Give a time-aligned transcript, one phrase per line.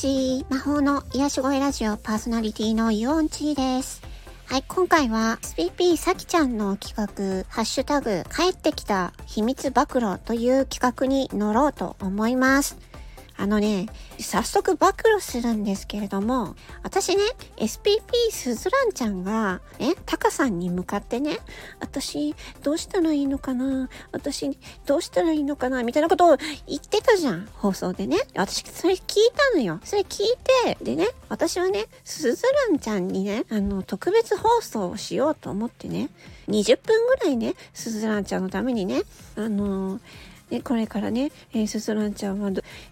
[0.00, 4.00] ち魔法の癒し声ラジオパーソナリティのユオンチーです。
[4.46, 12.78] はい、今回は SPP さきちゃんの企画、ハッシュタグ、帰ってきた秘密暴露という企画に乗ろうと思います。
[13.36, 13.88] あのね、
[14.22, 17.22] 早速暴露するんですけれども、私ね、
[17.56, 21.38] SPP すずらんちゃんが、ね、タカさんに向かってね、
[21.80, 28.18] 私、どうしたらいいのかな私、どうしたらいいのかなみたいなことを言ってたじゃん、放送でね。
[28.34, 29.02] 私、それ聞い
[29.34, 29.80] たのよ。
[29.84, 30.26] それ聞い
[30.64, 36.10] て、でね、私はね、すずらんちゃんにね、あの、特別放送をしようと思ってね、
[36.48, 39.02] 20分ぐらいね、すずらんちゃんのためにね、
[39.36, 40.00] あのー
[40.50, 42.50] ね、これからね、えー、すずらんちゃんは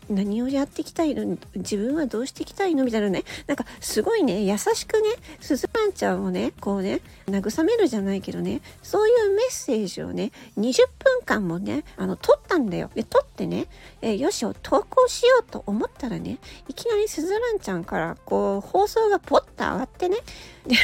[0.09, 1.37] 何をやっていきたいの？
[1.57, 2.85] 自分はどうしていきたいの？
[2.85, 5.09] みたいなね、なんかすごいね、優しくね、
[5.41, 12.91] すずらんちゃんをね、こうね、慰めるじゃないけどね、そういうメッセージをね、20分間もね、あの、撮ったんだよ。
[12.95, 13.67] で、撮ってね、
[14.01, 20.19] えー、よしを投稿しようと思ったらね、いきなりすずらんちゃんから、こう、放送がポッと上がってね、
[20.67, 20.77] で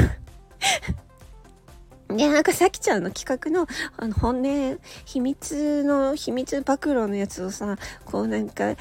[2.17, 8.75] で、なんかさきちゃんの企画の、あの、本音、秘密の、秘密暴露のやつをさ、こうなんか、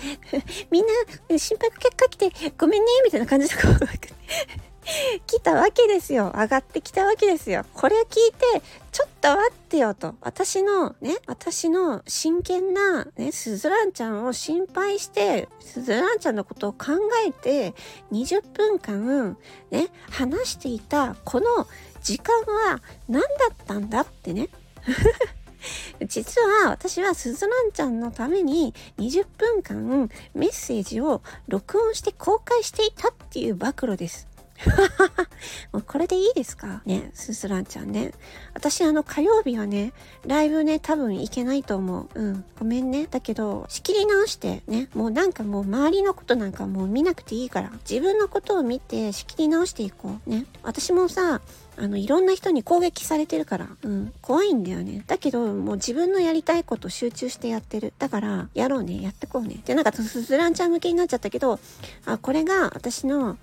[0.71, 0.85] みん
[1.29, 4.72] な心配結果来てごめんね、みたいな感じでこう、
[5.27, 6.33] 来たわけですよ。
[6.35, 7.65] 上がってきたわけですよ。
[7.73, 10.15] これを聞いて、ちょっと待ってよと。
[10.21, 16.93] 私のね、私の真剣なね、すずらんちゃんを心配して、すずらんちゃんのことを考
[17.25, 17.73] えて、
[18.11, 19.37] 20分間
[19.71, 21.67] ね、話していた、この
[22.01, 22.35] 時間
[22.69, 24.49] は何だったんだってね。
[26.05, 34.32] 実は私はすずらんちゃんのために20分間メッセージを録音して公開していたっていう暴露です。
[35.71, 36.81] もうこれでいいですか？
[36.85, 38.13] ね、すすらんちゃんね。
[38.53, 39.93] 私あの火曜日はね、
[40.25, 42.09] ライブね、多分行けないと思う。
[42.13, 42.45] うん。
[42.59, 43.07] ごめんね。
[43.09, 50.29] だけど、仕切り直してね、もうなんかもう周りのことなんかもう見なくていいから、自分のことを見て仕切り直していこう。
[50.29, 50.45] ね。
[50.63, 51.41] 私もさ、
[51.75, 55.03] あの、いろんな人に攻撃されてるから、うん、怖いんだよね。
[55.07, 57.93] だけど、もう自分のやりたいこと集中してやってる。
[57.97, 59.59] だから、やろうね、やってこうね。
[59.65, 61.59] で、なんか、すずらんちゃん向けになっちゃったけど、
[62.05, 63.37] あ、これが私の、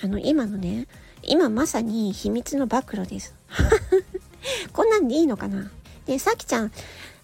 [0.00, 0.86] あの、今のね、ね
[1.22, 3.34] 今まさに秘密の暴露です。
[4.72, 5.70] こんなんでいいのかな？
[6.06, 6.72] で、さきちゃん、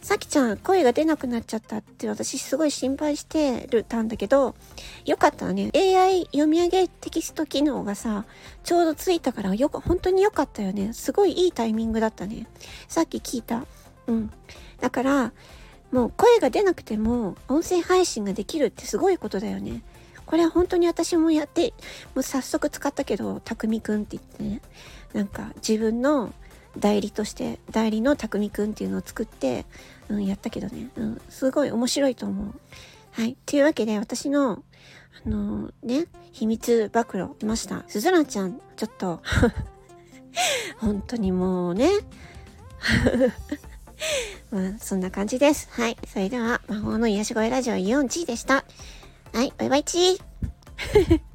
[0.01, 4.55] さきちゃん声が出なくなっちゃったって私すごい心配してるたんだけど、
[5.05, 5.71] よかったね。
[5.75, 8.25] AI 読み上げテキスト機能がさ、
[8.63, 10.93] ちょうどついたからよく、本当に良かったよね。
[10.93, 12.47] すごいいいタイミングだったね。
[12.87, 13.65] さっき聞いた。
[14.07, 14.31] うん。
[14.81, 15.33] だから、
[15.91, 19.83] もう声が出なくても音声配信ができるってすごいことだよね。
[20.29, 21.73] これは本当に私もやって、
[22.15, 24.61] もう早速使ったけど、たくみくんって言ってね、
[25.15, 26.35] なんか自分の
[26.79, 29.65] 代理として代理のたくみくんっていうのを作って、
[30.11, 32.55] うん、やったけどね、うん、すごい面白いと思う。
[33.13, 33.39] はい。
[33.47, 34.63] というわけで私の
[35.25, 37.85] あのー、ね、秘密暴露しました。
[37.89, 39.23] すずらちゃん、ちょっと
[40.77, 41.89] 本当にもうね
[44.53, 45.69] まあ、そんな感じです。
[45.73, 45.97] はい。
[46.07, 48.65] それでは、魔法の癒し声ラジオイオンチーでした。
[49.33, 51.21] はい、バイバイチー。